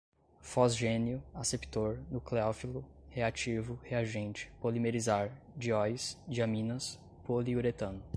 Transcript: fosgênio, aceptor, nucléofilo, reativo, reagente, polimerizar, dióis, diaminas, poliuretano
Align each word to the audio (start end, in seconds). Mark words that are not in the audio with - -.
fosgênio, 0.41 1.21
aceptor, 1.31 1.99
nucléofilo, 2.09 2.83
reativo, 3.07 3.79
reagente, 3.83 4.51
polimerizar, 4.59 5.31
dióis, 5.55 6.17
diaminas, 6.27 6.99
poliuretano 7.23 8.01